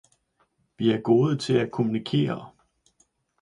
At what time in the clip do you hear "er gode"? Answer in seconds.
0.91-1.37